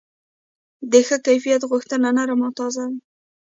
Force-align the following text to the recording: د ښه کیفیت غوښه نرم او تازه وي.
د 0.91 0.93
ښه 1.07 1.17
کیفیت 1.25 1.61
غوښه 1.69 1.97
نرم 2.15 2.39
او 2.47 2.51
تازه 2.59 2.83
وي. 2.89 2.99